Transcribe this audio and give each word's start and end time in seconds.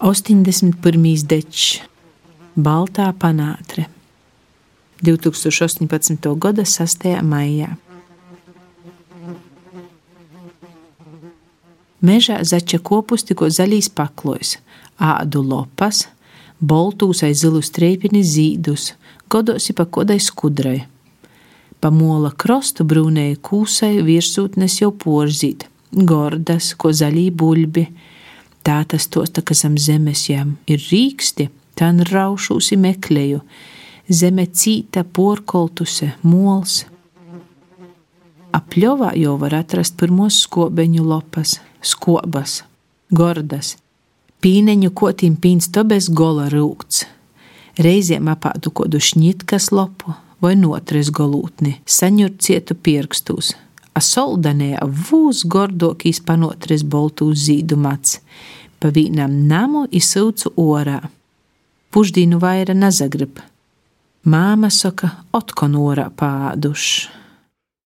81. 0.00 1.26
dečs, 1.28 1.82
Baltā 2.56 3.12
panātre, 3.12 3.84
2018. 5.04 6.28
gada 6.40 6.64
6. 6.64 7.04
maijā. 7.22 7.76
Mežā 12.00 12.40
zača 12.42 12.80
kopus 12.80 13.26
tikko 13.28 13.50
zaļīs 13.52 13.90
paklojas, 13.92 14.56
ādu 14.96 15.44
lopas, 15.44 16.06
boltūs 16.64 17.20
aiz 17.28 17.44
zilu 17.44 17.60
streipini 17.60 18.24
zīdus, 18.24 18.94
godosi 19.28 19.76
pa 19.76 19.84
kodai 19.84 20.16
skudrai. 20.16 20.86
Pa 21.80 21.92
mola 21.92 22.32
krostu 22.32 22.88
brūnēja 22.88 23.36
kūsai 23.44 24.00
virsūtnes 24.04 24.80
jau 24.80 24.90
porzīt, 24.96 25.68
gordas, 25.92 26.74
ko 26.74 26.92
zaļī 26.94 27.30
buļbi. 27.34 27.86
Tā 28.66 28.82
tas 28.88 29.08
tosta, 29.08 29.42
ka 29.42 29.56
zem 29.56 29.78
zemes 29.80 30.26
jām 30.28 30.56
ir 30.70 30.80
rīksti, 30.90 31.48
tan 31.78 32.02
raušūsi 32.04 32.76
meklēju, 32.80 33.40
zeme 34.08 34.46
cīta 34.46 35.04
porkoltuse, 35.04 36.12
mols. 36.22 36.84
Apļovā 38.52 39.14
jau 39.16 39.36
var 39.38 39.54
atrast 39.60 39.96
pirmos 39.96 40.42
skobeņu 40.44 41.04
lopas, 41.06 41.60
skobas, 41.80 42.64
gordas, 43.14 43.76
pīneņu 44.42 44.90
kotīm 44.96 45.38
pīns 45.40 45.70
tobes 45.72 46.10
gola 46.10 46.48
rūkts. 46.52 47.06
Reizēm 47.80 48.28
apātu 48.28 48.72
kodu 48.74 48.98
šņitkas 49.00 49.70
lopu 49.72 50.12
vai 50.42 50.56
notres 50.58 51.12
golūtni, 51.14 51.78
saņur 51.86 52.34
cietu 52.42 52.74
pirkstus. 52.74 53.54
A 53.94 54.00
soldanē 54.00 54.76
vūs 54.80 55.44
gordokīs 55.50 56.22
panotres 56.24 56.84
boltū 56.86 57.32
zīdu 57.34 57.76
mats, 57.76 58.20
pa 58.78 58.92
vīnam 58.94 59.34
namu 59.50 59.86
izsūcu 59.90 60.54
orā. 60.56 61.00
Pušdīnu 61.90 62.38
vaira 62.40 62.74
nazagrib. 62.74 63.40
Māma 64.30 64.70
saka, 64.70 65.10
otkon 65.34 65.74
orā 65.80 66.06
pāduši. 66.14 67.19